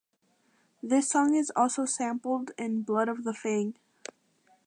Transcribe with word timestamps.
This 0.81 1.07
song 1.09 1.35
is 1.35 1.51
also 1.55 1.85
sampled 1.85 2.53
in 2.57 2.81
"Blood 2.81 3.07
of 3.07 3.23
the 3.23 3.35
Fang". 3.35 3.75